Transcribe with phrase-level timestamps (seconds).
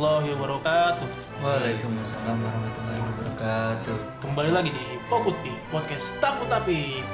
[0.00, 1.08] warahmatullahi wabarakatuh
[1.44, 3.96] Waalaikumsalam warahmatullahi wabarakatuh.
[4.24, 7.04] Kembali lagi di Pokutpi Podcast Takut Tapi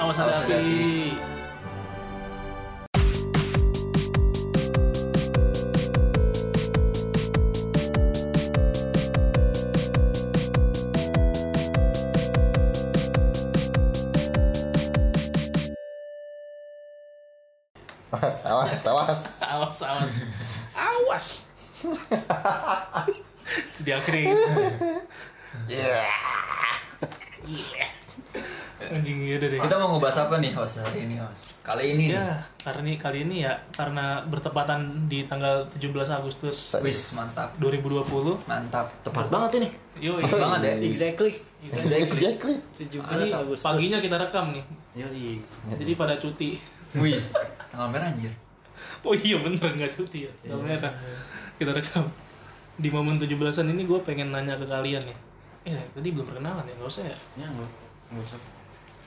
[0.00, 0.56] Awas ada Awas api Awas, awas, awas.
[0.56, 1.27] Awas, awas Awas
[23.80, 24.50] Di akhirnya gitu
[25.68, 26.00] Iya.
[27.48, 27.86] Iya
[28.78, 31.58] Anjing ya udah deh Kita mau ngebahas apa nih host hari ini host?
[31.60, 32.16] Kali ini nih.
[32.16, 38.48] Ya, karena ini kali ini ya karena bertepatan di tanggal 17 Agustus Wis mantap, 2020.
[38.48, 38.88] mantap.
[39.04, 39.68] Tepat banget ini.
[40.00, 40.74] Yo, Pas banget ya.
[40.80, 41.32] Exactly.
[41.60, 42.56] Exactly.
[42.78, 43.66] 17 Ini Agustus.
[43.66, 44.64] paginya kita rekam nih.
[44.96, 45.42] Yoi.
[45.76, 46.56] Jadi pada cuti.
[46.96, 47.20] Wih,
[47.78, 48.34] tanggal merah anjir.
[49.06, 50.32] Oh iya bener nggak cuti ya.
[50.42, 50.90] Tanggal merah.
[51.54, 52.10] Kita rekam.
[52.74, 55.18] Di momen 17-an ini gue pengen nanya ke kalian nih.
[55.70, 57.16] Eh, tadi belum perkenalan ya, nggak usah ya?
[57.38, 57.70] Ya enggak.
[58.10, 58.38] Enggak usah.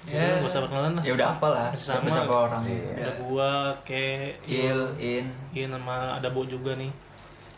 [0.07, 1.03] Ya, nggak usah perkenalan lah.
[1.03, 2.07] Ya udah apa lah, sama.
[2.07, 2.61] siapa-siapa orang.
[2.63, 3.51] Ada gua,
[3.83, 5.27] ke, Il, in.
[5.51, 6.91] Iya nama ada Bo juga nih.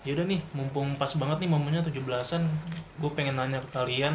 [0.04, 2.44] Yaudah nih, mumpung pas banget nih momennya 17-an,
[3.00, 4.12] gue pengen nanya ke kalian.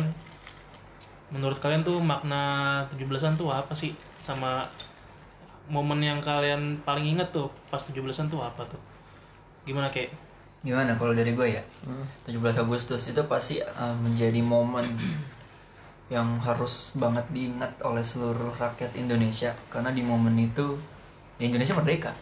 [1.33, 3.97] Menurut kalian tuh makna 17-an tuh apa sih?
[4.21, 4.69] Sama
[5.69, 8.81] momen yang kalian paling inget tuh pas 17-an tuh apa tuh?
[9.69, 10.11] Gimana kayak?
[10.65, 11.63] Gimana kalau dari gue ya?
[12.27, 14.89] 17 Agustus itu pasti uh, menjadi momen
[16.15, 20.81] yang harus banget diingat oleh seluruh rakyat Indonesia karena di momen itu
[21.37, 22.13] ya Indonesia merdeka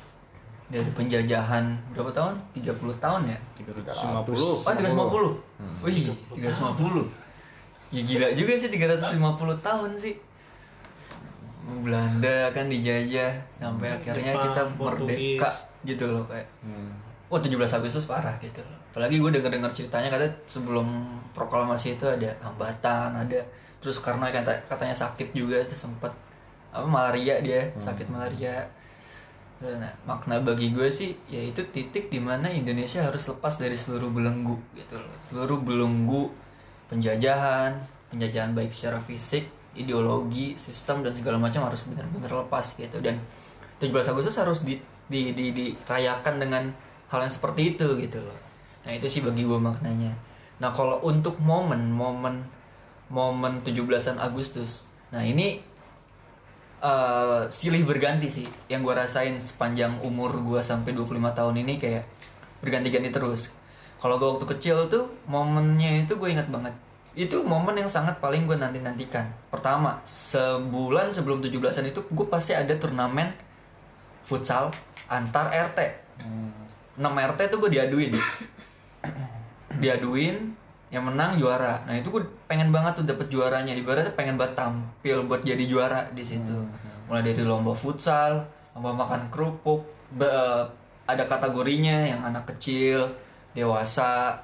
[0.67, 2.35] dari penjajahan berapa tahun?
[2.59, 3.39] 30 tahun ya?
[3.63, 4.35] 350.
[4.35, 5.87] Oh 350?
[5.87, 7.27] Wih 350
[7.95, 10.26] Ya gila juga sih 350 tahun sih
[11.67, 15.19] Belanda kan dijajah Sampai akhirnya Jepang, kita Portugis.
[15.19, 15.51] merdeka
[15.83, 16.47] gitu loh kayak.
[17.27, 18.63] Wah 17 Agustus parah gitu.
[18.63, 20.87] Loh Apalagi gue denger-denger ceritanya katanya sebelum
[21.35, 23.41] proklamasi itu ada hambatan ada.
[23.83, 26.15] Terus karena kata, katanya sakit juga itu sempet
[26.71, 28.63] apa malaria dia sakit malaria.
[29.57, 34.57] Nah, makna bagi gue sih yaitu titik di mana Indonesia harus lepas dari seluruh belenggu
[34.79, 35.17] gitu loh.
[35.27, 36.31] Seluruh belenggu
[36.87, 37.75] penjajahan
[38.09, 42.99] penjajahan baik secara fisik ideologi sistem dan segala macam harus benar-benar lepas gitu.
[43.01, 43.21] Dan
[43.79, 46.65] 17 Agustus harus di, di, di, dirayakan dengan
[47.13, 48.39] hal yang seperti itu gitu loh.
[48.89, 50.17] Nah itu sih bagi gue maknanya.
[50.63, 52.43] Nah kalau untuk momen momen
[53.13, 54.83] momen 17-an Agustus
[55.15, 55.63] nah ini
[56.81, 58.49] eh, silih berganti sih.
[58.67, 62.05] Yang gue rasain sepanjang umur gue sampai 25 tahun ini kayak
[62.65, 63.53] berganti-ganti terus.
[64.01, 66.86] Kalau gue waktu kecil tuh momennya itu gue ingat banget
[67.17, 72.53] itu momen yang sangat paling gue nanti nantikan pertama sebulan sebelum 17an itu gue pasti
[72.53, 73.33] ada turnamen
[74.23, 74.69] futsal
[75.09, 76.07] antar RT
[76.97, 78.13] 6 RT tuh gue diaduin.
[79.83, 80.57] Diaduin
[80.89, 81.85] yang menang juara.
[81.85, 83.77] Nah itu gue pengen banget tuh dapet juaranya.
[83.77, 86.57] Ibaratnya pengen banget tampil buat jadi juara di situ.
[87.07, 90.65] Mulai dari lomba futsal lomba makan kerupuk be- eh,
[91.07, 93.09] ada kategorinya yang anak kecil
[93.53, 94.37] dewasa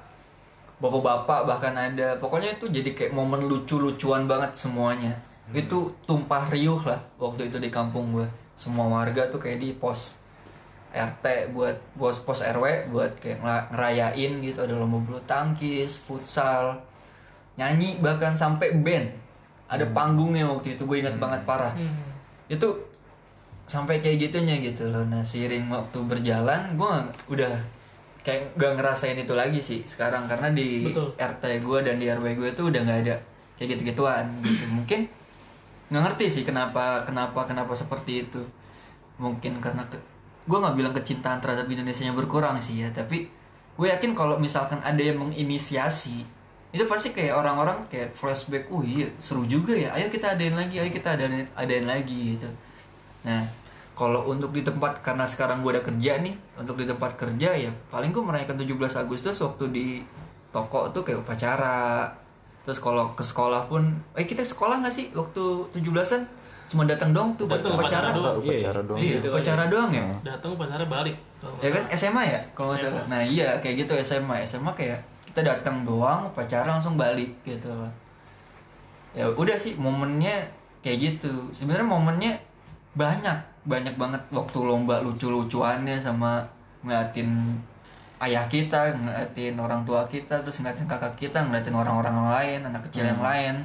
[0.81, 5.13] bapak-bapak bahkan ada pokoknya itu jadi kayak momen lucu-lucuan banget semuanya
[5.51, 10.23] itu tumpah riuh lah waktu itu di kampung gue semua warga tuh kayak di pos
[10.93, 16.77] RT buat bos pos RW buat kayak ngera- ngerayain gitu ada lomba bulu tangkis, futsal,
[17.57, 19.09] nyanyi bahkan sampai band.
[19.65, 21.73] Ada panggungnya waktu itu gue ingat banget parah.
[21.73, 21.97] Hmm.
[22.45, 22.77] Itu
[23.65, 25.01] sampai kayak gitunya gitu loh.
[25.09, 26.93] Nah, seiring waktu berjalan gue
[27.33, 27.53] udah
[28.23, 31.11] kayak gak ngerasain itu lagi sih sekarang karena di Betul.
[31.19, 33.15] RT gue dan di RW gue tuh udah nggak ada
[33.59, 34.63] kayak gitu-gituan gitu.
[34.71, 35.05] Mungkin
[35.91, 38.41] nggak ngerti sih kenapa kenapa kenapa seperti itu.
[39.19, 40.01] Mungkin karena ke-
[40.43, 43.31] gue nggak bilang kecintaan terhadap Indonesia yang berkurang sih ya tapi
[43.73, 46.27] gue yakin kalau misalkan ada yang menginisiasi
[46.73, 50.83] itu pasti kayak orang-orang kayak flashback oh iya seru juga ya ayo kita adain lagi
[50.83, 52.49] ayo kita adain adain lagi gitu
[53.23, 53.39] nah
[53.93, 57.71] kalau untuk di tempat karena sekarang gue udah kerja nih untuk di tempat kerja ya
[57.93, 59.87] paling gue merayakan 17 Agustus waktu di
[60.49, 62.09] toko tuh kayak upacara
[62.65, 65.43] terus kalau ke sekolah pun eh kita sekolah nggak sih waktu
[65.77, 68.35] 17-an cuma datang dong tuh buat Datang upacara upacara doang.
[68.39, 68.97] Upacara doang.
[68.97, 70.07] Iya, Gitu upacara doang ya.
[70.25, 71.15] Datang pacarnya balik.
[71.59, 73.03] Ya kan SMA ya kalau nggak salah.
[73.11, 74.41] Nah iya kayak gitu SMA.
[74.47, 77.91] SMA kayak kita datang doang, upacara langsung balik gitu loh.
[79.13, 80.41] Ya udah sih momennya
[80.81, 81.29] kayak gitu.
[81.53, 82.33] Sebenarnya momennya
[82.97, 86.43] banyak, banyak banget waktu lomba lucu-lucuannya sama
[86.83, 87.59] ngeliatin
[88.19, 93.07] ayah kita, ngeliatin orang tua kita, terus ngeliatin kakak kita, ngeliatin orang-orang lain, anak kecil
[93.07, 93.63] yang lain.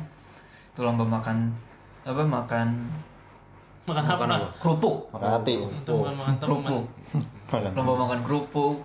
[0.75, 1.50] Itu lomba makan
[2.06, 2.69] apa makan
[3.85, 4.49] makan apa Makan apa?
[4.61, 5.55] kerupuk Makan hati.
[6.45, 6.85] kerupuk
[7.50, 7.71] Makan.
[7.77, 8.77] lomba makan kerupuk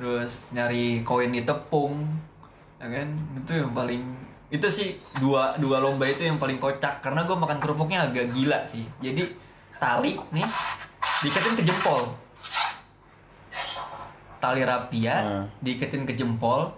[0.00, 2.08] terus nyari koin di tepung
[2.80, 4.00] ya kan itu yang paling
[4.48, 8.64] itu sih dua dua lomba itu yang paling kocak karena gue makan kerupuknya agak gila
[8.64, 9.28] sih jadi
[9.80, 10.44] tali nih
[11.20, 12.00] diiketin ke jempol
[14.38, 15.44] tali rapia Hmm.
[15.58, 16.72] diiketin ke jempol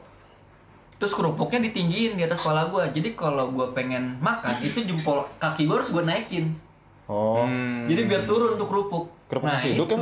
[0.97, 5.65] terus kerupuknya ditinggiin di atas kepala gue jadi kalau gue pengen makan itu jempol kaki
[5.65, 6.55] gue harus gue naikin
[7.05, 7.85] Oh, Hmm.
[7.87, 10.01] jadi biar turun tuh kerupuk kerupuk Nah, nasi uduk kan?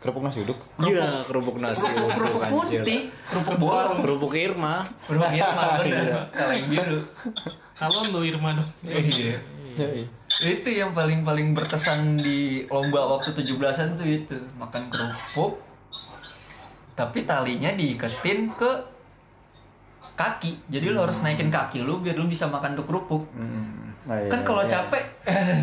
[0.00, 0.56] Kerupuk nasi uduk.
[0.80, 1.82] Iya, kerupuk nasi.
[1.82, 4.86] kerupuk kerupuk putih kerupuk bolong Kerupuk Irma.
[5.04, 6.98] kerupuk Irma bener kaleng biru
[7.74, 9.36] kalau lu Irma dong iya
[9.76, 10.04] Yoi.
[10.40, 14.36] Itu yang paling paling berkesan di lomba waktu 17-an tuh itu.
[14.56, 15.70] Makan kerupuk
[17.00, 18.70] tapi talinya diiketin ke
[20.20, 20.68] kaki.
[20.68, 23.24] Jadi lu harus naikin kaki lu biar lu bisa makan tuh kerupuk.
[24.04, 24.70] Nah, iya, kan kalau iya.
[24.76, 25.60] capek eh,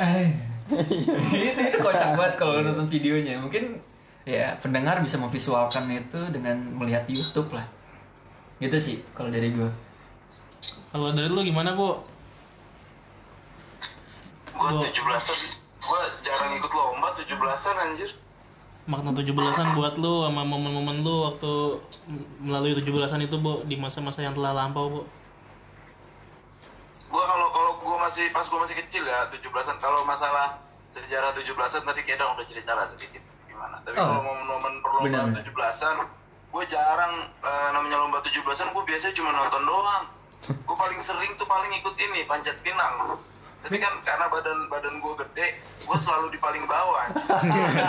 [0.00, 0.28] eh.
[0.72, 3.36] itu, itu kocak banget kalau nonton videonya.
[3.36, 3.76] Mungkin
[4.24, 7.68] ya pendengar bisa memvisualkan itu dengan melihat YouTube lah.
[8.56, 9.68] Gitu sih kalau dari gue
[10.88, 12.00] kalau dari lu gimana bu
[14.56, 15.38] Gue Gua- 17-an
[15.78, 18.10] Gue jarang ikut lomba 17-an anjir.
[18.84, 19.34] Makna 17-an
[19.72, 21.52] buat lu sama momen-momen lu waktu
[22.38, 25.00] melalui 17-an itu bu di masa-masa yang telah lampau bu
[27.06, 31.54] Gue kalau kalau gue masih pas gue masih kecil ya 17-an Kalau masalah sejarah 17-an
[31.84, 33.78] tadi Kedang udah cerita lah sedikit gimana.
[33.80, 34.02] Tapi Oh.
[34.04, 35.42] kalau momen-momen perlombaan Benar.
[35.44, 35.96] 17-an
[36.48, 40.04] Gue jarang eh, namanya lomba 17-an Gue biasanya cuma nonton doang.
[40.66, 43.18] Gue paling sering tuh paling ikut ini Panjat Pinang
[43.62, 47.10] tapi kan karena badan badan gue gede, gue selalu di paling bawah.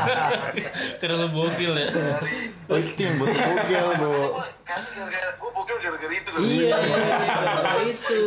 [0.99, 4.11] karena lu bokil ya Dari yang buat bugel, Bu.
[4.65, 6.39] Kayaknya gara-gara gue bokil gara-gara itu kan.
[6.41, 8.21] Iya, gara-gara itu.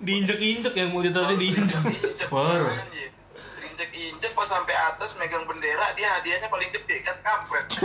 [0.00, 2.72] diinjek-injek yang monitornya diinjek Injek Baru.
[2.72, 3.10] anjir.
[3.74, 7.66] Injek-injek pas sampai atas megang bendera dia hadiahnya paling gede kan kampret.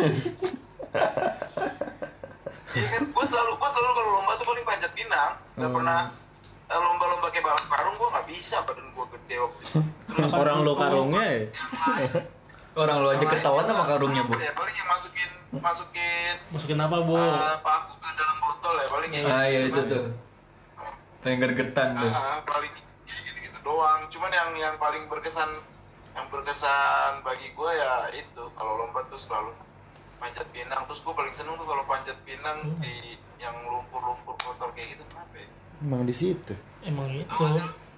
[2.70, 6.29] Iya kan, gue selalu gue selalu kalau lomba tuh paling panjat pinang, nggak pernah eh,
[6.71, 9.80] lomba-lomba kayak balap karung gue nggak bisa badan gue gede waktu itu.
[10.10, 11.42] Terus Orang lo karungnya ya?
[12.75, 17.18] orang lu aja ketahuan sama karungnya bu ya, paling yang masukin masukin masukin apa bu
[17.18, 19.89] eh, paku ke dalam botol ya paling yang ah iya itu gitu.
[19.89, 20.04] tuh
[21.19, 22.71] pengen gergetan tuh Ah, paling
[23.04, 24.07] ya gitu-gitu doang.
[24.07, 25.50] Cuman yang yang paling berkesan
[26.13, 29.51] yang berkesan bagi gue ya itu kalau lomba tuh selalu
[30.16, 30.88] panjat pinang.
[30.88, 35.36] Terus gue paling seneng tuh kalau panjat pinang di yang lumpur-lumpur kotor kayak gitu kenapa
[35.36, 35.48] ya?
[35.80, 36.56] Emang di situ.
[36.80, 37.28] emang itu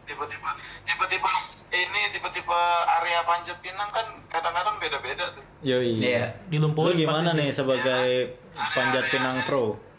[0.10, 0.50] tiba-tiba
[0.86, 1.30] tiba-tiba
[1.70, 2.60] ini tiba-tiba
[3.00, 5.46] area panjat pinang kan kadang-kadang beda-beda tuh.
[5.62, 6.02] Yoi.
[6.02, 6.34] Iya.
[6.50, 8.38] di Lu Lumpur gimana nih sebagai
[8.74, 9.92] panjat pinang pro?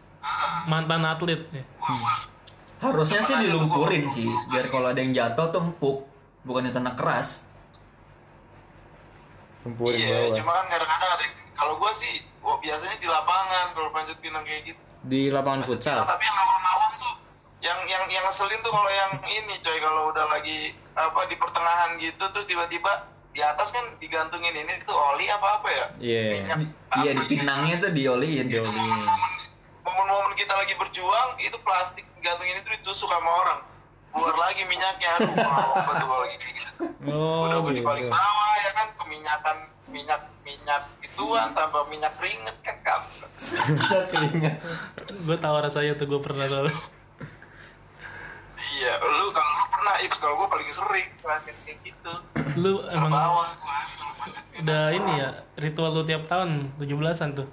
[0.66, 1.64] mantan atlet ya.
[2.82, 6.06] harusnya sih dilumpurin sih biar kalau ada yang jatuh tuh empuk
[6.46, 7.46] bukannya tanah keras
[9.62, 10.34] Lumpurin iya, bawah.
[10.34, 11.24] cuma kan kadang-kadang ada
[11.54, 14.82] kalau gue sih wah, biasanya di lapangan kalau panjat pinang kayak gitu.
[15.06, 16.02] Di lapangan futsal.
[16.02, 17.14] tapi yang awam-awam tuh
[17.62, 19.78] yang yang yang ngeselin tuh kalau yang ini coy.
[19.78, 24.52] Kalau udah lagi apa di pertengahan gitu terus tiba-tiba di atas kan digantungin.
[24.52, 25.86] Ini tuh oli apa apa ya?
[26.02, 26.22] Iya.
[26.42, 26.58] minyak.
[26.98, 27.30] Iya di gitu.
[27.38, 29.32] pinangnya tuh dioliin itu momen-momen
[29.82, 33.60] momen-momen kita lagi berjuang itu plastik gantungin itu ditusuk sama orang.
[34.12, 35.08] Keluar lagi minyaknya.
[35.22, 36.70] Aduh wah betul kalau lagi gitu.
[37.08, 37.88] Oh, udah gue di gitu.
[37.88, 38.88] paling bawah ya kan?
[38.98, 39.56] Keminyakan
[39.92, 43.30] minyak minyak ituan tambah minyak keringet kan kampret
[45.12, 46.72] gue tahu rasanya tuh gue pernah tahu
[48.82, 52.12] Iya, lu kalau lu pernah Ips, kalau gue paling sering ngeliatin kayak gitu.
[52.58, 53.88] lu emang bawah pinang.
[54.62, 57.48] udah ini ya ritual lu tiap tahun 17-an tuh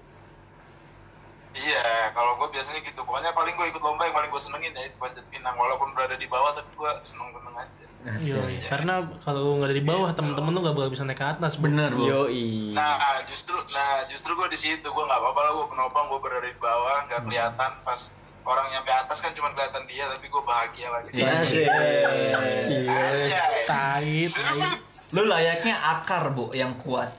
[1.49, 3.01] Iya, kalau gue biasanya gitu.
[3.03, 5.57] Pokoknya paling gue ikut lomba yang paling gue senengin ya itu panjat pinang.
[5.57, 7.85] Walaupun berada di bawah tapi gue seneng-seneng aja.
[7.99, 11.59] Iya, karena kalau nggak ada di bawah temen-temen lu nggak bakal bisa naik ke atas
[11.59, 12.71] bener bu Yoi.
[12.71, 12.95] Nah,
[13.27, 16.59] justru, nah justru gue di situ gue nggak apa-apa lah gue penopang gue berada di
[16.61, 18.01] bawah nggak kelihatan pas
[18.41, 21.11] orang nyampe atas kan cuma kelihatan dia tapi gue bahagia lagi.
[21.15, 21.65] Asik.
[21.65, 23.43] Iya.
[23.65, 24.69] tai tai
[25.09, 27.09] lu layaknya akar bu yang kuat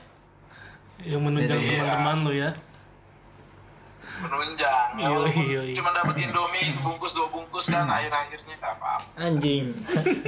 [1.01, 1.81] yang menunjang Iya.
[1.81, 2.51] teman-teman lu ya
[4.21, 4.89] Menunjang.
[4.95, 5.73] Ya, Iya, iya, iya.
[5.73, 9.17] cuma dapat Indomie sebungkus dua bungkus kan akhir-akhirnya nggak apa-apa.
[9.17, 9.73] Anjing.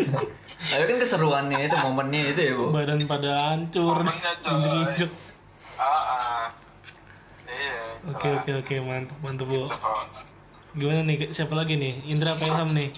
[0.72, 5.08] tapi kan keseruannya itu momennya itu ya bu badan pada hancur Momennya,
[5.76, 6.46] Ah, ah.
[7.46, 7.82] Iya.
[8.08, 9.78] oke oke oke mantap mantap bu Gitu,
[10.74, 12.89] gimana nih siapa lagi nih Indra apa Ilham nih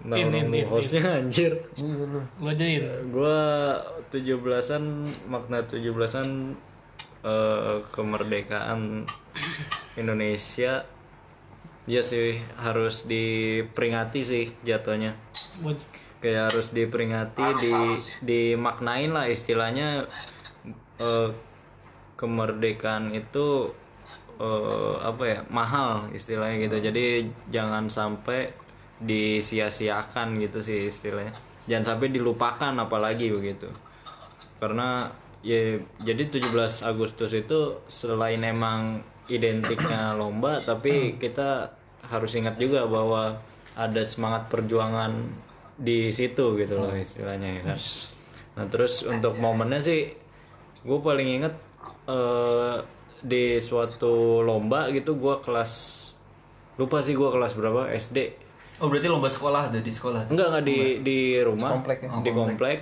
[0.00, 1.60] Nah, In, in, in, hostnya anjir.
[1.76, 2.24] Lu.
[2.48, 3.76] ajain Gua
[4.08, 6.56] 17-an makna 17-an
[7.20, 9.04] eh, kemerdekaan
[10.00, 10.88] Indonesia
[11.84, 15.20] ya sih harus diperingati sih jatuhnya.
[16.24, 18.06] kayak harus diperingati Harus, di harus.
[18.24, 20.08] dimaknain lah istilahnya
[20.96, 21.28] eh,
[22.16, 23.76] kemerdekaan itu
[24.40, 26.76] eh, apa ya mahal istilahnya gitu.
[26.90, 28.50] Jadi jangan sampai
[29.00, 31.36] disia-siakan gitu sih istilahnya.
[31.68, 33.68] Jangan sampai dilupakan apalagi begitu.
[34.56, 35.08] Karena
[35.40, 41.72] ya jadi 17 Agustus itu selain emang identiknya lomba tapi kita
[42.10, 43.40] harus ingat juga bahwa
[43.78, 45.14] ada semangat perjuangan
[45.80, 47.78] di situ gitu loh istilahnya ya kan.
[48.58, 50.12] Nah terus untuk momennya sih
[50.84, 51.54] gue paling inget
[52.04, 52.76] eh,
[53.20, 55.72] di suatu lomba gitu gue kelas
[56.76, 58.48] lupa sih gue kelas berapa SD
[58.80, 60.32] Oh berarti lomba sekolah tuh di sekolah.
[60.32, 61.76] enggak enggak di di rumah.
[61.76, 62.08] Komplek ya?
[62.24, 62.78] di komplek.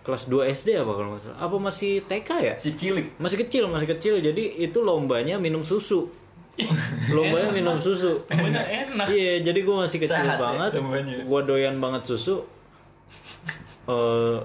[0.00, 1.36] kelas 2 SD apa kalau nggak salah?
[1.44, 2.54] Apa masih TK ya?
[2.56, 3.20] Si cilik.
[3.20, 4.16] masih kecil masih kecil.
[4.16, 6.08] Jadi itu lombanya minum susu.
[7.12, 8.24] Lombanya minum susu.
[8.32, 9.12] Enak.
[9.12, 10.70] iya jadi gue masih kecil Sehat ya, banget.
[10.80, 11.14] lombanya.
[11.20, 12.40] gue doyan banget susu.
[13.84, 14.44] Eh ja-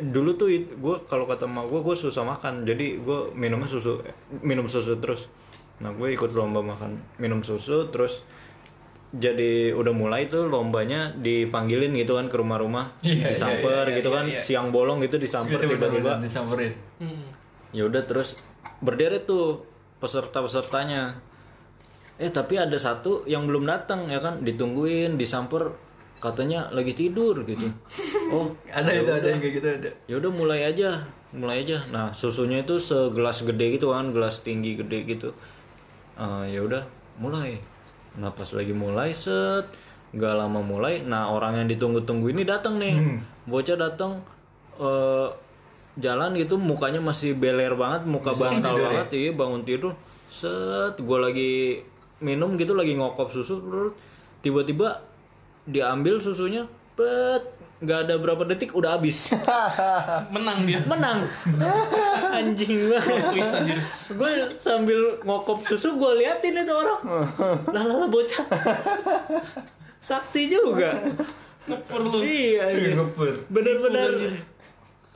[0.00, 2.66] dulu tuh gue kalau kata emak gue gue susah makan.
[2.66, 4.02] Jadi gue minumnya susu
[4.42, 5.30] minum susu terus.
[5.78, 6.98] Nah gue ikut lomba makan.
[7.22, 8.26] Minum susu terus
[9.10, 12.94] jadi udah mulai tuh lombanya dipanggilin gitu kan ke rumah-rumah.
[13.02, 14.24] Iya, iya, disamper iya, gitu iya, kan.
[14.30, 14.40] iya.
[14.40, 16.72] siang bolong gitu disamper tiba-tiba disamperin.
[17.02, 17.26] Hmm.
[17.70, 18.38] ya udah terus
[18.82, 19.66] berderet tuh
[19.98, 21.18] peserta-pesertanya.
[22.20, 24.42] Eh tapi ada satu yang belum datang ya kan?
[24.42, 25.74] Ditungguin disamper
[26.20, 27.66] katanya lagi tidur gitu.
[28.30, 29.90] Oh Ada itu ada yang kayak gitu ada.
[30.06, 31.02] ya udah mulai aja
[31.34, 31.82] mulai aja.
[31.90, 35.34] Nah susunya itu segelas gede gitu kan gelas tinggi gede gitu.
[36.14, 36.78] Eh, ya udah
[37.18, 37.58] mulai.
[38.22, 39.66] Nah pas lagi mulai set.
[40.14, 43.18] Nggak lama mulai nah orang yang ditunggu-tunggu ini datang nih.
[43.50, 44.22] Bocah datang
[44.78, 45.28] eh
[45.98, 49.90] jalan gitu mukanya masih beler banget muka bantal banget iya bangun tidur.
[50.30, 51.52] Set gue lagi
[52.22, 53.58] minum gitu lagi ngokop susu
[54.38, 55.02] tiba-tiba
[55.70, 57.46] diambil susunya bet
[57.80, 59.32] nggak ada berapa detik udah habis.
[60.36, 60.84] Menang dia.
[60.84, 61.24] menang.
[62.36, 63.40] Anjing banget
[64.10, 67.00] gue sambil ngokop susu gue liatin itu orang.
[67.74, 68.44] Lah lah lah, bocah.
[69.98, 70.92] Sakti juga.
[71.64, 72.20] Perlu.
[72.20, 72.98] iya anjir.
[73.46, 74.10] bener-bener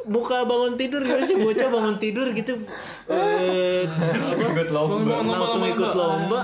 [0.04, 1.36] muka bangun tidur gitu sih?
[1.36, 2.52] Bocah bangun tidur gitu.
[3.08, 5.20] Eh, Ikut lomba.
[5.20, 6.40] langsung ikut lomba.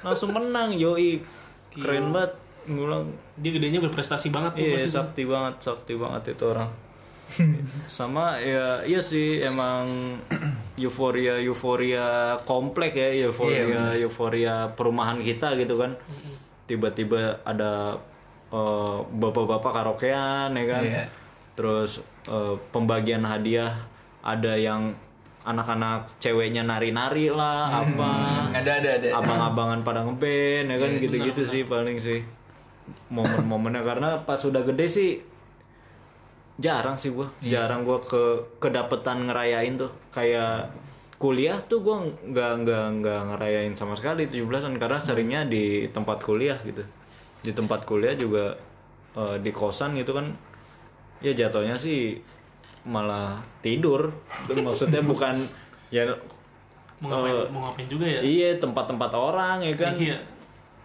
[0.00, 1.20] Langsung menang yoi.
[1.72, 2.32] Keren banget
[2.66, 3.06] ngulang
[3.38, 4.96] Dia gedenya berprestasi banget tuh Iya pasti tuh.
[4.98, 6.70] sakti banget, sakti banget itu orang.
[7.88, 9.88] Sama ya iya sih emang
[10.76, 15.96] euforia euforia komplek ya euforia euforia perumahan kita gitu kan.
[16.66, 17.96] Tiba-tiba ada
[18.48, 20.82] eh, bapak-bapak karaokean ya kan.
[20.84, 21.04] Iya.
[21.56, 23.72] Terus eh, pembagian hadiah
[24.22, 24.92] ada yang
[25.42, 28.12] anak-anak ceweknya nari-nari lah apa
[28.54, 29.08] Ada ada ada.
[29.18, 32.22] abang-abangan pada ngeband ya kan gitu-gitu sih paling sih
[33.10, 35.10] momen-momennya karena pas sudah gede sih
[36.58, 37.28] jarang sih gua.
[37.42, 38.22] Jarang gua ke
[38.60, 39.90] kedapetan ngerayain tuh.
[40.12, 40.70] Kayak
[41.16, 46.58] kuliah tuh gua nggak nggak nggak ngerayain sama sekali 17-an karena seringnya di tempat kuliah
[46.66, 46.82] gitu.
[47.42, 48.54] Di tempat kuliah juga
[49.16, 50.30] eh, di kosan gitu kan
[51.22, 52.18] ya jatuhnya sih
[52.86, 54.10] malah tidur.
[54.50, 55.42] Maksudnya bukan
[55.94, 56.06] ya
[57.02, 58.20] Mau ngapain, eh, mau ngapain juga ya?
[58.22, 59.90] iya tempat-tempat orang ya kan.
[59.98, 60.16] Iya.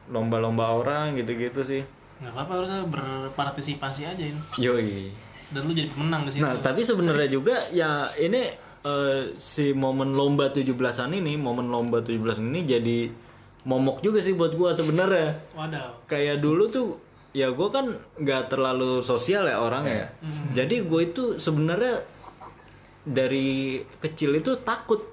[0.07, 1.81] Lomba-lomba orang gitu-gitu sih
[2.17, 4.39] Nggak apa-apa harusnya berpartisipasi aja ini.
[4.57, 5.13] yoi
[5.47, 6.41] Dan lu jadi pemenang di situ.
[6.41, 8.49] nah tapi sebenarnya juga ya ini
[8.81, 10.73] eh, si momen lomba 17-an
[11.13, 12.99] ini momen lomba 17 ini jadi
[13.63, 16.03] momok juga sih buat gua sebenarnya Waduh.
[16.05, 16.87] kayak dulu tuh
[17.31, 17.85] ya gue kan
[18.15, 20.07] nggak terlalu sosial ya orangnya ya.
[20.55, 22.01] jadi gue itu sebenarnya
[23.03, 25.03] dari kecil itu takut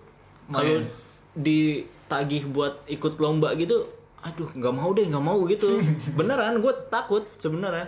[0.46, 0.86] kalau
[1.34, 3.84] ditagih buat ikut lomba gitu
[4.25, 5.76] aduh nggak mau deh nggak mau gitu.
[6.19, 7.85] Beneran gue takut sebenarnya.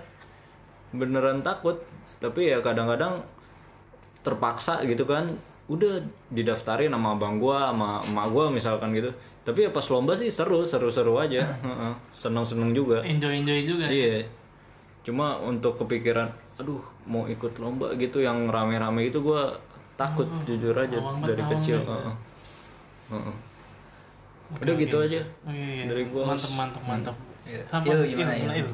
[0.92, 1.80] Beneran takut.
[2.20, 3.24] Tapi ya kadang-kadang
[4.20, 5.32] terpaksa gitu kan.
[5.66, 5.98] Udah
[6.30, 9.10] didaftarin sama abang gua sama emak gua misalkan gitu.
[9.42, 11.42] Tapi ya pas lomba sih seru seru seru aja.
[12.14, 13.02] Seneng seneng juga.
[13.02, 13.88] Enjoy enjoy juga.
[13.90, 14.22] iya.
[15.02, 19.52] Cuma untuk kepikiran aduh mau ikut lomba gitu yang rame-rame itu gua
[19.96, 21.80] takut jujur aja dari kecil.
[24.46, 24.62] Heeh.
[24.62, 25.84] udah gitu aja Oh, iya, iya.
[25.90, 27.16] Dari gua mantep mantep mantep.
[27.46, 27.62] Iya.
[27.66, 28.68] Sama- Il, Il, gimana, gimana, Il?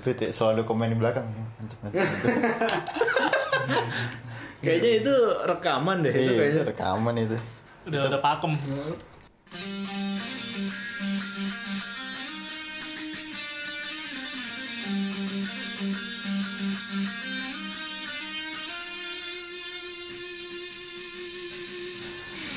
[0.00, 1.24] Tweet ya, selalu komen di belakang.
[1.28, 2.00] Mantap, mantap.
[4.64, 7.36] kayaknya itu rekaman deh itu Iya, kayaknya itu rekaman itu.
[7.86, 8.52] Udah udah pakem.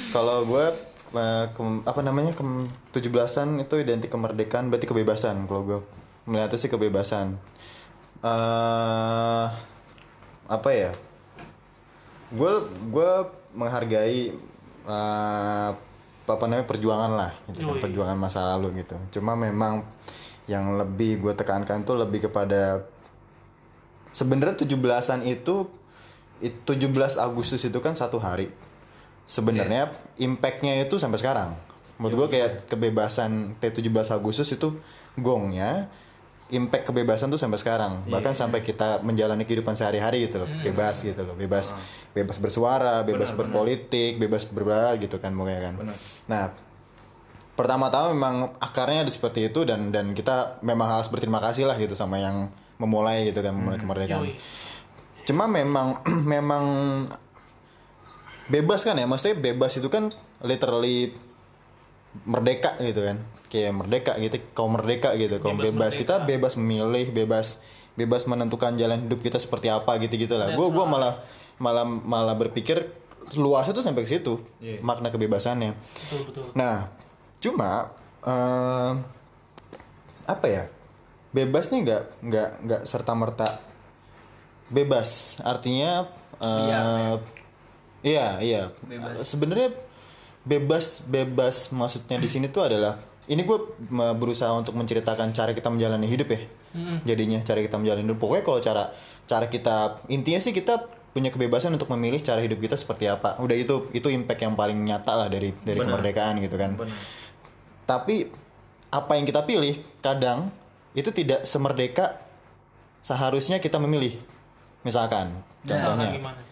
[0.09, 0.65] Kalau gue
[1.11, 5.79] eh, kem- apa namanya kem 17-an itu identik kemerdekaan berarti kebebasan kalau gue
[6.25, 7.37] melihatnya sih kebebasan
[8.19, 9.45] eh
[10.49, 10.91] apa ya?
[12.29, 12.51] Gue
[12.89, 13.11] gue
[13.53, 14.33] menghargai
[14.85, 15.69] eh,
[16.29, 18.93] apa namanya perjuangan lah, gitu kan, perjuangan masa lalu gitu.
[19.17, 19.81] Cuma memang
[20.45, 22.85] yang lebih gue tekankan tuh lebih kepada
[24.11, 25.65] sebenarnya 17-an itu
[26.39, 28.49] it- 17 Agustus itu kan satu hari.
[29.29, 31.53] Sebenarnya impact-nya itu sampai sekarang.
[32.01, 34.74] Menurut gue kayak kebebasan T17 Agustus itu
[35.13, 35.91] gongnya
[36.50, 38.09] impact kebebasan tuh sampai sekarang.
[38.09, 40.50] Bahkan sampai kita menjalani kehidupan sehari-hari gitu loh.
[40.50, 41.38] Bebas gitu loh.
[41.38, 41.77] Bebas
[42.12, 45.74] bebas bersuara, bebas berpolitik, bebas berbela gitu kan pokoknya kan.
[46.25, 46.43] Nah,
[47.53, 51.93] pertama-tama memang akarnya ada seperti itu dan dan kita memang harus berterima kasih lah gitu
[51.93, 52.50] sama yang
[52.81, 54.25] memulai gitu kan memulai kemerdekaan.
[54.25, 54.33] Yoi.
[55.29, 56.01] Cuma memang
[56.33, 56.63] memang
[58.50, 60.12] bebas kan ya, maksudnya bebas itu kan
[60.44, 61.13] literally
[62.25, 63.18] merdeka gitu kan.
[63.50, 65.94] Kayak merdeka gitu, kaum merdeka gitu, kaum Bebas bebas.
[65.98, 67.62] Kita bebas memilih, bebas
[68.00, 70.56] bebas menentukan jalan hidup kita seperti apa gitu-gitu lah.
[70.56, 71.13] Gue gua malah
[71.60, 72.96] malah malah berpikir
[73.36, 74.39] luas itu sampai ke situ
[74.82, 75.75] makna kebebasannya.
[75.75, 76.89] betul betul Nah,
[77.44, 77.91] cuma
[78.24, 78.91] eh,
[80.25, 80.63] apa ya?
[81.29, 83.50] Bebas nih nggak nggak nggak serta merta
[84.72, 85.38] bebas.
[85.44, 86.08] Artinya
[86.41, 87.13] eh,
[88.03, 88.62] iya iya.
[88.86, 89.25] Bebas.
[89.27, 89.70] Sebenarnya
[90.48, 92.98] bebas bebas maksudnya di sini tuh adalah
[93.29, 93.60] ini gue
[94.18, 96.41] berusaha untuk menceritakan cara kita menjalani hidup ya.
[97.06, 98.18] Jadinya cara kita menjalani hidup.
[98.18, 98.84] Pokoknya kalau cara
[99.29, 103.38] cara kita intinya sih kita punya kebebasan untuk memilih cara hidup kita seperti apa.
[103.41, 106.77] Udah itu itu impact yang paling nyata lah dari dari kemerdekaan gitu kan.
[107.85, 108.29] Tapi
[108.90, 110.50] apa yang kita pilih kadang
[110.98, 112.18] itu tidak semerdeka
[113.05, 114.18] seharusnya kita memilih.
[114.81, 116.49] Misalkan Misalkan contohnya gimana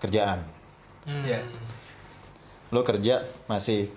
[0.00, 0.40] kerjaan.
[1.04, 1.22] Hmm.
[1.22, 1.44] Iya.
[2.72, 3.92] Lo kerja masih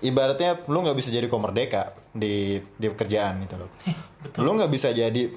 [0.00, 3.70] ibaratnya lo nggak bisa jadi komerdeka di di pekerjaan gitu loh.
[4.40, 5.28] Lo nggak bisa jadi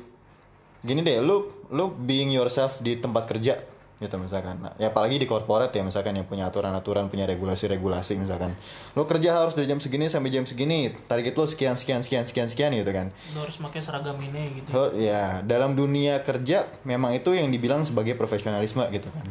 [0.84, 4.60] gini deh, lo lo being yourself di tempat kerja gitu misalkan.
[4.60, 8.52] Nah, ya apalagi di corporate ya misalkan yang punya aturan-aturan, punya regulasi-regulasi misalkan.
[8.94, 12.48] Lo kerja harus dari jam segini sampai jam segini, target lo sekian sekian sekian sekian
[12.48, 13.14] sekian gitu kan.
[13.32, 17.84] Lo harus pakai seragam ini gitu Oh, ya, dalam dunia kerja memang itu yang dibilang
[17.84, 19.26] sebagai profesionalisme gitu kan.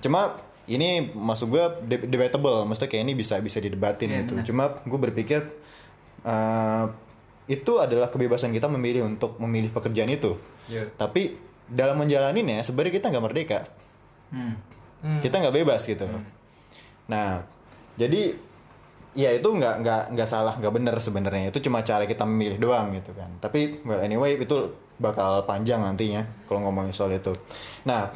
[0.00, 4.32] Cuma ini masuk gue de- debatable, maksudnya kayak ini bisa bisa didebatin Iya, gitu.
[4.32, 4.44] benar.
[4.44, 5.40] Cuma gue berpikir
[6.22, 6.84] eh,
[7.44, 10.36] itu adalah kebebasan kita memilih untuk memilih pekerjaan itu.
[10.64, 10.88] Iya.
[10.96, 11.36] Tapi
[11.68, 13.60] dalam menjalaninya sebenarnya kita nggak merdeka.
[14.30, 14.54] Hmm.
[15.04, 15.20] Hmm.
[15.20, 16.22] Kita nggak bebas gitu loh.
[17.08, 17.44] Nah,
[18.00, 18.34] jadi
[19.14, 22.90] ya itu nggak nggak nggak salah nggak benar sebenarnya itu cuma cara kita memilih doang
[22.98, 27.30] gitu kan tapi well anyway itu bakal panjang nantinya kalau ngomongin soal itu
[27.86, 28.10] nah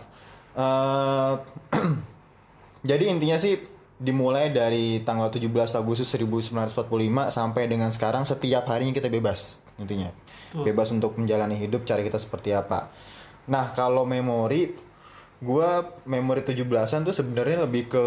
[0.58, 1.32] eh,
[2.90, 3.62] jadi intinya sih
[3.98, 6.74] dimulai dari tanggal 17 Agustus 1945
[7.30, 10.10] sampai dengan sekarang setiap harinya kita bebas intinya
[10.50, 12.90] bebas untuk menjalani hidup cara kita seperti apa
[13.48, 14.76] nah kalau memori
[15.38, 15.68] gua
[16.04, 16.66] memori 17-an
[17.02, 18.06] tuh sebenarnya lebih ke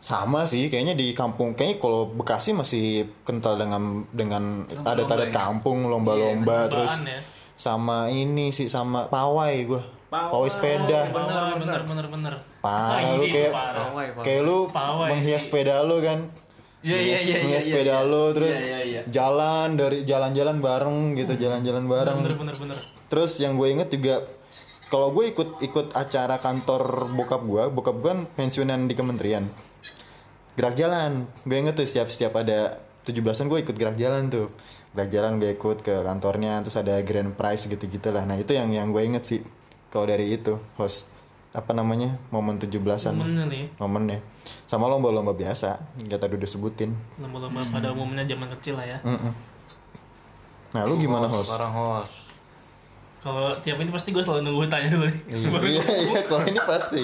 [0.00, 2.84] sama sih kayaknya di kampung kayaknya kalau Bekasi masih
[3.20, 5.36] kental dengan dengan adat-adat ya?
[5.38, 7.20] kampung lomba-lomba terus Lombaan ya.
[7.54, 13.24] sama ini sih sama pawai gua pawai, sepeda Pawai, bener bener bener parah Ah, lu
[13.24, 13.52] kayak.
[13.52, 14.24] Pawai, pawai.
[14.26, 15.48] kayak lu Pawai menghias sih.
[15.48, 16.18] sepeda lu kan
[16.80, 18.08] Iya, iya, Menghias- iya, menghias iya, sepeda iya.
[18.08, 19.00] lu terus Iya, iya, iya.
[19.06, 22.78] jalan dari jalan-jalan bareng gitu jalan-jalan bareng bener bener bener
[23.10, 24.24] Terus yang gue inget juga
[24.86, 29.50] kalau gue ikut ikut acara kantor bokap gue, bokap gue kan pensiunan di kementerian.
[30.54, 34.50] Gerak jalan, gue inget tuh setiap setiap ada 17-an gue ikut gerak jalan tuh.
[34.94, 38.26] Gerak jalan gue ikut ke kantornya, terus ada grand prize gitu-gitu lah.
[38.26, 39.40] Nah itu yang yang gue inget sih
[39.90, 41.10] kalau dari itu host
[41.50, 44.18] apa namanya momen 17-an momennya nih momennya
[44.70, 49.34] sama lomba-lomba biasa yang kita udah sebutin lomba-lomba pada umumnya zaman kecil lah ya Mm-mm.
[50.70, 52.29] nah lu gimana host Sekarang host.
[53.20, 56.60] Kalau tiap ini pasti gue selalu nunggu tanya dulu nih iya gua- iya kalau ini
[56.62, 57.02] pasti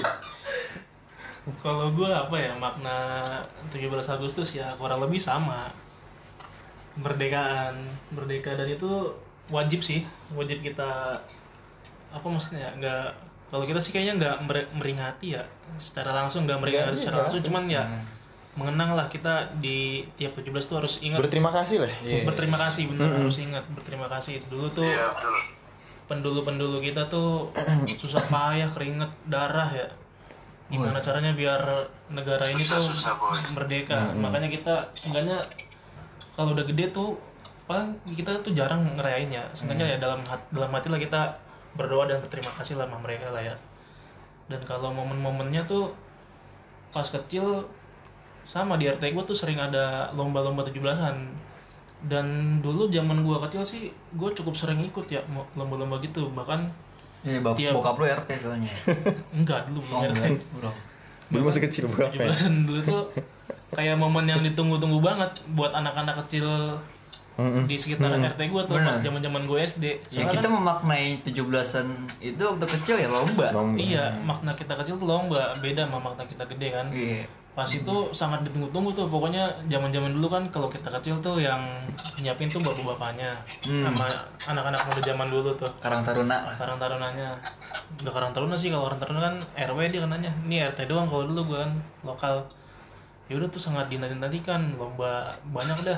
[1.57, 2.97] Kalau gue apa ya makna
[3.71, 5.71] 17 Agustus ya kurang lebih sama.
[6.97, 7.71] Merdekaan,
[8.09, 8.89] merdeka dan itu
[9.47, 10.03] wajib sih,
[10.33, 11.15] wajib kita
[12.09, 13.05] apa maksudnya ya, nggak
[13.47, 15.43] kalau kita sih kayaknya nggak mer- meringati ya
[15.77, 17.55] secara langsung nggak meringati Nggak, secara iya, langsung langsung.
[17.55, 17.83] cuman ya
[18.57, 19.77] mengenang lah kita di
[20.15, 21.91] tiap 17 tuh harus ingat berterima kasih lah
[22.25, 25.35] berterima kasih bener harus ingat berterima kasih dulu tuh Iya betul.
[26.07, 27.51] Pendulu-pendulu kita tuh
[28.01, 29.87] susah payah keringet darah ya.
[30.67, 31.59] Gimana caranya biar
[32.09, 33.39] negara ini tuh Susah, boy.
[33.53, 34.11] merdeka?
[34.13, 35.39] Makanya kita seenggaknya
[36.33, 37.15] kalau udah gede tuh
[37.63, 41.21] paling kita tuh jarang ngerayain ya seenggaknya ya dalam hat- dalam hati lah kita
[41.73, 43.55] berdoa dan berterima kasih lah sama mereka lah ya.
[44.47, 45.91] Dan kalau momen-momennya tuh
[46.89, 47.67] pas kecil
[48.43, 51.15] sama di RT gue tuh sering ada lomba-lomba 17-an
[51.99, 52.25] dan
[52.59, 53.81] dulu zaman gua kecil sih
[54.13, 55.21] gua cukup sering ikut ya
[55.53, 56.29] lomba-lomba gitu.
[56.29, 56.85] Bahkan
[57.21, 58.71] Iya, bok Tiap- bokap lu RT soalnya.
[59.37, 60.71] enggak dulu Oh, belum enggak, bro.
[61.27, 63.03] Dulu masih kecil bukan tujuh belasan dulu tuh
[63.69, 66.47] kayak momen yang ditunggu-tunggu banget buat anak-anak kecil
[67.65, 71.87] di sekitar RT gua tuh pas zaman-zaman gue SD Ya Soalnya kita kan, memaknai 17-an
[72.17, 73.47] itu waktu kecil ya lomba.
[73.75, 75.53] iya makna kita kecil tuh lomba.
[75.57, 76.87] Beda sama makna kita gede kan.
[76.89, 77.25] Iya.
[77.57, 81.57] Pas itu sangat ditunggu-tunggu tuh pokoknya zaman-zaman dulu kan kalau kita kecil tuh yang
[82.21, 83.33] nyiapin tuh bapak-bapaknya
[83.65, 84.13] sama
[84.45, 85.71] anak-anak muda zaman dulu tuh.
[85.81, 87.33] Karang Taruna karang tarunanya.
[87.97, 90.29] Udah karang taruna sih kalau karang taruna kan RW dia kenanya.
[90.45, 91.73] Ini RT doang kalau dulu gue kan
[92.05, 92.45] lokal.
[93.25, 95.97] Ya udah tuh sangat dinanti-nantikan lomba banyak dah.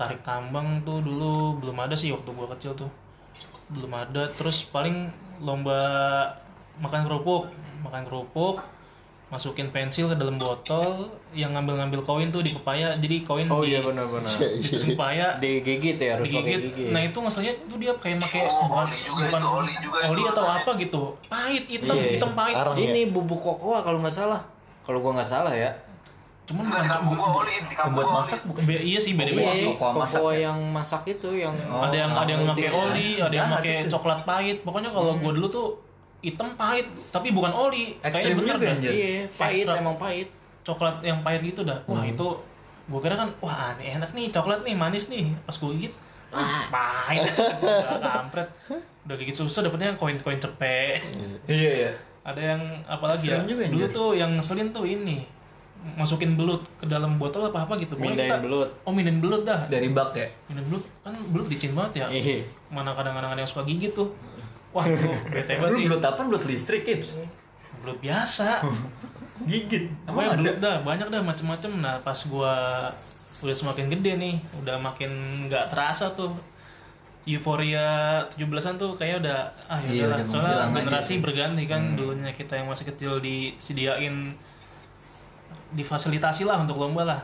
[0.00, 2.88] Tarik tambang tuh dulu belum ada sih waktu gua kecil tuh.
[3.68, 5.76] Belum ada terus paling lomba
[6.80, 7.52] makan kerupuk
[7.84, 8.64] makan kerupuk
[9.32, 13.72] masukin pensil ke dalam botol yang ngambil-ngambil koin tuh di pepaya jadi koin Oh di,
[13.72, 14.28] iya benar-benar.
[14.28, 16.60] di pepaya Digigit ya harus pakai digigit.
[16.68, 16.84] gigi.
[16.92, 19.98] Nah itu ngeselnya tuh dia kayak pakai Oh, bukan oli juga bukan itu, oli juga
[19.98, 21.02] itu oli atau apa gitu.
[21.26, 22.10] Pahit, hitam, Iya.
[22.12, 22.54] hitam pahit.
[22.54, 22.84] Arang ya?
[22.86, 24.40] Ini bubuk kokoa kalau nggak salah.
[24.82, 25.72] Kalau gua nggak salah ya.
[26.42, 28.62] Cuman Enggak di kampung gua oli, di kampung Buat masak bukan?
[28.62, 29.66] Be- iya sih beda-beda Iya, sih.
[29.72, 30.40] kokoa masak kokoa ya?
[30.44, 32.72] yang masak itu yang ada yang ada yang pakai ya.
[32.76, 34.56] oli, ada yang pakai coklat pahit.
[34.60, 35.66] Pokoknya kalau gua dulu tuh
[36.22, 37.98] hitam pahit, tapi bukan oli.
[37.98, 38.70] Ekstrim Kayaknya bener dah.
[38.72, 38.90] anjir.
[38.90, 39.74] Iya, pahit Ekstra.
[39.76, 40.28] emang pahit.
[40.62, 41.78] Coklat yang pahit gitu dah.
[41.84, 42.26] Wah itu
[42.84, 45.94] gua kira kan wah ini enak nih coklat nih manis nih pas gua gigit
[46.30, 47.22] ah, pahit
[47.96, 48.48] Udah kampret
[49.02, 50.98] udah gigit susah dapetnya koin-koin cepek
[51.46, 51.90] Iya iya.
[52.22, 55.22] ada yang apa lagi ya juga, dulu tuh yang ngeselin tuh ini
[55.94, 58.68] masukin belut ke dalam botol apa apa gitu Mindahin kita- belut.
[58.82, 60.26] oh mindahin belut dah Dari bak ya.
[60.46, 62.42] mindahin belut kan belut licin banget ya Iya.
[62.68, 64.10] mana kadang-kadang ada yang suka gigit tuh
[64.72, 66.20] wah itu bete banget Lu sih belut apa?
[66.24, 67.20] Belut listrik, Kips.
[67.78, 68.60] belut biasa
[69.42, 69.90] Gigit.
[70.04, 72.54] Pokoknya belut dah banyak dah macem-macem nah pas gua
[73.38, 75.10] udah semakin gede nih udah makin
[75.44, 76.30] nggak terasa tuh
[77.24, 77.86] euforia
[78.30, 81.18] 17-an tuh kayak udah ah Iya, ya udahlah udah soalnya aja generasi sih.
[81.18, 84.34] berganti kan dulunya kita yang masih kecil disediain
[85.72, 87.20] difasilitasi lah untuk lomba lah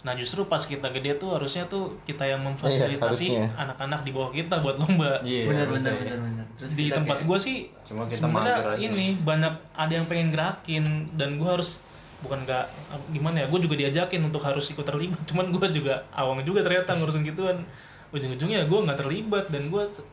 [0.00, 2.96] nah justru pas kita gede tuh harusnya tuh kita yang memfasilitasi
[3.36, 3.44] harusnya.
[3.54, 5.44] anak-anak di bawah kita buat lomba Iya.
[5.46, 6.04] Benar harusnya benar ya.
[6.06, 6.46] benar benar.
[6.54, 10.84] Terus di tempat kayak- gua sih Cuma kita sebenarnya ini banyak ada yang pengen gerakin
[11.12, 11.84] dan gua harus
[12.18, 12.64] bukan nggak
[13.10, 16.92] gimana ya gue juga diajakin untuk harus ikut terlibat cuman gua juga awang juga ternyata
[16.94, 17.64] ngurusin gituan
[18.10, 20.04] ujung-ujungnya gua nggak terlibat dan gua c-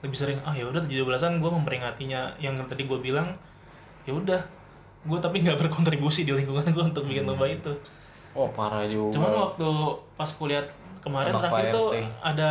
[0.00, 3.36] lebih sering ah ya udah 17-an gue memperingatinya yang tadi gua bilang
[4.02, 4.40] ya udah
[5.02, 7.72] gue tapi nggak berkontribusi di lingkungan gue untuk bikin lomba itu
[8.34, 9.18] Oh parah juga.
[9.18, 9.68] Cuman waktu
[10.14, 10.62] pas kuliah
[11.02, 11.88] kemarin Anak terakhir tuh
[12.20, 12.50] ada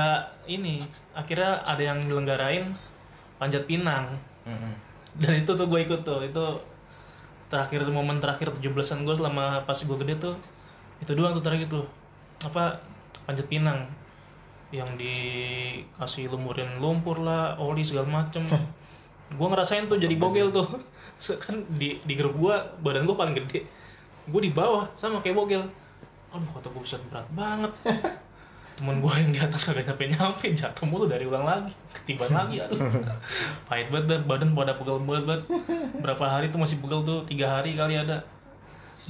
[0.49, 2.73] ini akhirnya ada yang nyelenggarain
[3.39, 4.05] panjat pinang.
[4.47, 4.73] Mm-mm.
[5.19, 6.45] dan itu tuh gue ikut tuh itu
[7.51, 10.35] terakhir momen terakhir 17-an gue selama pas gue gede tuh
[10.99, 11.85] itu doang tuh terakhir tuh.
[12.43, 12.79] Apa
[13.23, 13.87] panjat pinang.
[14.69, 18.43] Yang dikasih lumurin lumpur lah oli segala macem.
[19.29, 20.67] Gue ngerasain tuh jadi bogel tuh.
[21.43, 23.78] Kan di di grup gue badan gue paling gede
[24.29, 25.63] gue di bawah sama kayak bogel.
[26.29, 27.71] Aduh kata gue bisa berat banget.
[28.79, 31.73] Temen gue yang di atas kagak nyampe nyampe jatuh mulu dari ulang lagi.
[31.91, 32.79] Ketiban lagi aduh.
[33.67, 35.43] Pahit banget dah badan pada pegel banget banget
[35.99, 37.19] berapa hari tuh masih pegel tuh?
[37.27, 38.23] Tiga hari kali ada.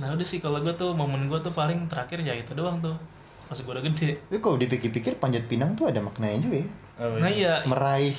[0.01, 2.97] Nah udah sih kalau gue tuh momen gue tuh paling terakhir ya itu doang tuh.
[3.45, 4.17] Pas gue udah gede.
[4.25, 6.67] Tapi kalau dipikir-pikir panjat pinang tuh ada maknanya juga ya.
[6.99, 7.53] nah iya.
[7.63, 8.17] Meraih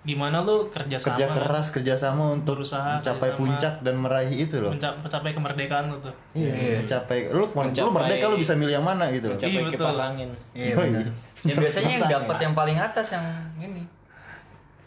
[0.00, 4.56] gimana lu kerja sama kerja keras, kerja sama untuk Berusaha, mencapai puncak dan meraih itu
[4.56, 4.72] loh.
[4.72, 8.86] menca- mencapai kemerdekaan lu tuh Iya, mencapai lu lu Mencapai- merdeka lu bisa milih yang
[8.86, 9.36] mana gitu loh.
[9.36, 9.84] Iya, Mencapai betul.
[9.86, 10.30] kipas angin.
[10.50, 11.04] Iya Oh, benar.
[11.04, 11.12] iya.
[11.42, 13.26] Ya biasanya yang dapat yang paling atas yang
[13.58, 13.82] ini.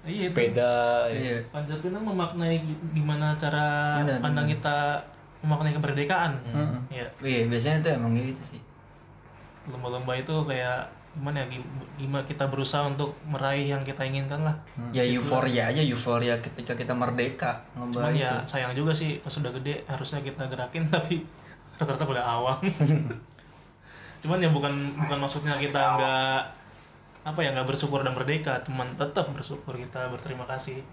[0.04, 0.34] iya itu.
[0.34, 0.74] Sepeda.
[1.08, 1.16] ya.
[1.16, 1.38] Iya.
[1.48, 3.66] panjat pinang memaknai gi- gimana cara
[4.00, 4.56] Benar, pandang benar.
[4.56, 4.78] kita
[5.40, 6.32] memaknai kemerdekaan
[6.90, 8.62] ya Iya biasanya tuh emang gitu sih.
[9.66, 14.56] lomba-lomba itu kayak gimana ya gim- gimana kita berusaha untuk meraih yang kita inginkan lah.
[14.92, 17.62] Ya euforia aja euforia ketika kita merdeka
[17.94, 21.22] cuman ya sayang juga sih pas udah gede harusnya kita gerakin tapi
[21.76, 22.58] rata-rata pada awang
[24.22, 26.40] cuman ya bukan bukan maksudnya kita nggak
[27.24, 28.60] apa ya nggak bersyukur dan merdeka.
[28.62, 30.84] Cuman tetap bersyukur kita berterima kasih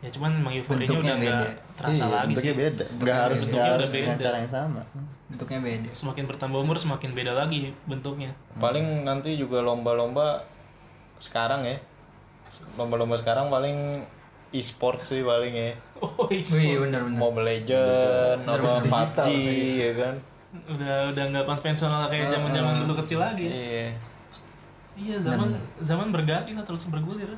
[0.00, 1.48] ya cuman emang euforianya udah nggak beda.
[1.76, 2.84] terasa iya, lagi bentuknya sih beda.
[2.90, 4.82] Enggak harus Bentuknya udah harus dengan cara yang sama.
[5.28, 5.90] Bentuknya beda.
[5.92, 10.42] semakin bertambah umur semakin beda lagi bentuknya Paling nanti juga lomba-lomba
[11.18, 11.76] sekarang ya.
[12.74, 14.02] Lomba-lomba sekarang paling
[14.50, 15.72] e-sport sih paling ya.
[16.02, 17.18] oh Wih iya benar benar.
[17.18, 18.88] Mobile Legend, Bener, apa bener.
[18.88, 20.14] PUBG Digital, ya kan.
[20.50, 23.86] udah udah nggak konvensional kayak zaman zaman dulu kecil lagi Iya.
[24.98, 27.30] iya zaman zaman berganti lah terus bergulir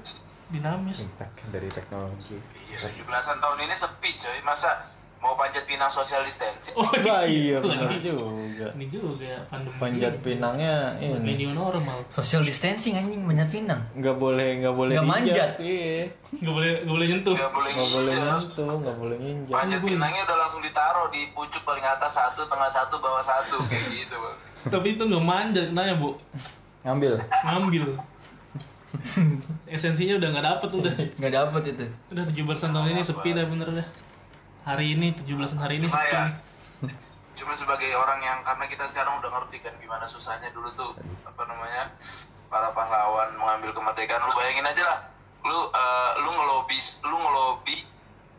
[0.52, 2.36] dinamis Impact dari teknologi.
[2.68, 4.38] Iya, 17-an tahun ini sepi coy.
[4.44, 4.84] Masa
[5.18, 6.74] mau panjat pinang social distancing.
[6.74, 8.02] Oh Wah, iya benar Lagi.
[8.02, 8.66] juga.
[8.74, 9.78] Ini juga pandemi.
[9.78, 12.02] Panjat pinangnya Ini ini new normal.
[12.10, 15.50] social distancing anjing banyak pinang nggak boleh nggak boleh Nggak manjat.
[15.62, 16.10] Iya.
[16.42, 17.34] Nggak boleh nggak boleh nyentuh.
[17.38, 19.54] Nggak boleh Nggak boleh nyentuh, nggak boleh nginjak.
[19.54, 23.86] Panjat pinangnya udah langsung ditaruh di pucuk paling atas satu, tengah satu, bawah satu kayak
[23.94, 24.36] gitu, Bang.
[24.74, 26.18] Tapi itu nggak manjat nanya bu.
[26.82, 27.14] Ngambil.
[27.46, 27.84] Ngambil.
[29.74, 30.94] Esensinya udah nggak dapet udah.
[31.16, 32.36] nggak dapet itu Udah 17
[32.68, 33.88] tahun ini sepi dah bener dah.
[34.62, 36.12] Hari ini 17 hari ini Cuma sepi.
[36.12, 36.22] ya,
[36.82, 36.94] nih.
[37.32, 40.92] cuma sebagai orang yang karena kita sekarang udah ngerti kan gimana susahnya dulu tuh
[41.24, 41.90] apa namanya
[42.46, 45.00] para pahlawan mengambil kemerdekaan lu bayangin aja lah
[45.42, 47.76] lu eh, lu ngelobi lu ngelobi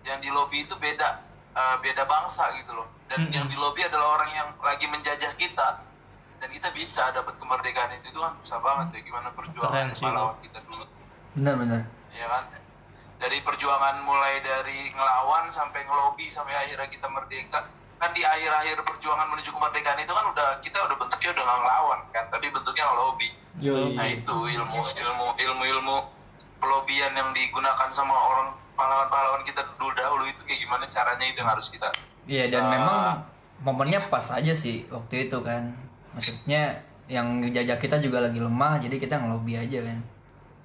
[0.03, 1.19] yang di lobby itu beda
[1.51, 3.35] eh, beda bangsa gitu loh dan Mm-mm.
[3.35, 5.67] yang di lobby adalah orang yang lagi menjajah kita
[6.43, 9.01] dan kita bisa dapat kemerdekaan itu itu kan susah banget ya.
[9.07, 10.83] Gimana perjuangan Keren pahlawan kita dulu.
[11.39, 12.43] Benar-benar ya kan?
[13.23, 17.63] Dari perjuangan mulai dari ngelawan sampai ngelobi sampai akhirnya kita merdeka.
[17.95, 21.99] Kan di akhir-akhir perjuangan menuju kemerdekaan itu kan udah kita udah bentuknya udah nggak ngelawan
[22.11, 23.29] kan tapi bentuknya ngelobi.
[23.63, 23.93] Yoi.
[23.95, 25.97] nah itu ilmu ilmu ilmu ilmu
[26.57, 31.51] pelobian yang digunakan sama orang pahlawan-pahlawan kita dulu dahulu itu kayak gimana caranya itu yang
[31.53, 31.87] harus kita
[32.25, 32.71] iya dan Ah.
[32.73, 32.99] memang
[33.61, 35.69] momennya pas aja sih waktu itu kan
[36.13, 36.61] maksudnya
[37.11, 39.99] yang jajah kita juga lagi lemah jadi kita ngelobi aja kan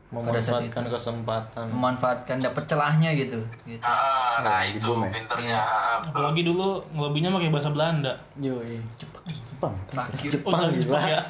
[0.08, 1.64] Memanfaatkan kesempatan.
[1.68, 5.10] memanfaatkan dapet celahnya gitu gitu ah, nah di itu boom ya?
[5.12, 6.12] pinternya ah, betul.
[6.16, 8.12] Apalagi dulu ngelobinya pakai bahasa Belanda.
[8.40, 8.80] Yoi.
[8.96, 9.74] Jepang.
[9.92, 10.80] terakhir Oh, jangan gila.
[10.80, 11.20] Jepang ya.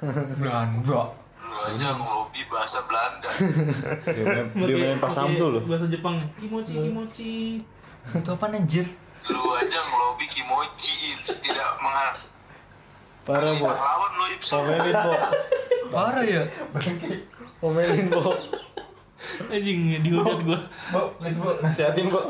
[0.40, 1.02] Belanda
[1.40, 3.30] lu aja ngelobi bahasa Belanda
[4.16, 5.62] Dia main, dia main pas Samsu loh.
[5.64, 6.20] Bahasa Jepang.
[6.36, 7.34] Kimochi, kimochi.
[8.10, 8.84] itu apa anjir
[9.28, 12.29] lu aja ngelobi kimochi tidak menghargai
[13.24, 13.68] Parah, Bo.
[13.68, 15.12] lu Komelin, Bo.
[15.94, 16.42] parah ya
[17.60, 18.32] Komelin, Bo.
[19.52, 20.58] Anjing dihujat gua.
[20.90, 22.20] Bu, please bu, nasihatin bu.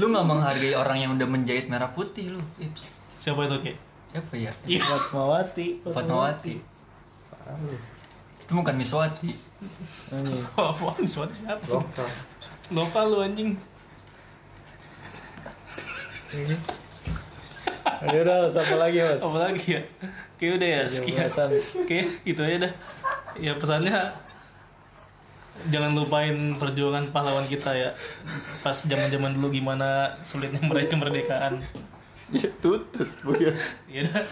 [0.00, 3.72] lu nggak menghargai orang yang udah menjahit merah putih lu Ips Siapa itu, Ki?
[4.10, 4.82] apa ya Iya.
[4.86, 5.84] Fatmawati.
[5.86, 6.54] Fatmawati
[8.50, 9.30] itu bukan Miswati.
[10.58, 11.62] Oh, apaan suara siapa?
[11.70, 12.08] Lokal.
[12.74, 13.54] Lokal lu anjing.
[18.02, 19.22] Ayo udah, apa lagi, Mas?
[19.22, 19.82] Apa lagi ya?
[20.40, 21.28] Kayak udah ya, sekian.
[21.84, 22.72] Oke, gitu aja dah.
[23.36, 24.08] Ya pesannya
[25.68, 27.92] jangan lupain perjuangan pahlawan kita ya.
[28.64, 31.60] Pas zaman-zaman dulu gimana sulitnya meraih kemerdekaan.
[32.32, 33.52] Ya tutut bu ya.
[34.08, 34.24] Dah.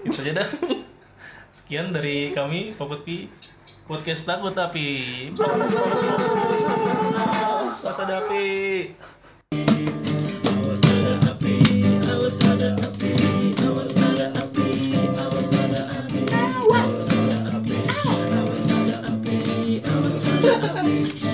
[0.00, 0.48] Itu aja dah.
[1.52, 3.28] Sekian dari kami Popotki
[3.84, 5.28] podcast takut tapi
[7.84, 8.96] pas ada api
[10.48, 11.56] awas ada api
[12.08, 12.40] awas
[20.94, 21.33] awas ada